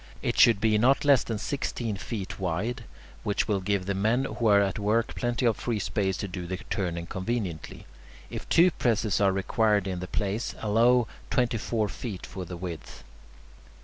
[0.23, 2.85] It should be not less than sixteen feet wide,
[3.21, 6.47] which will give the men who are at work plenty of free space to do
[6.47, 7.85] the turning conveniently.
[8.31, 13.03] If two presses are required in the place, allow twenty four feet for the width.